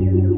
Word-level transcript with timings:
you. 0.00 0.37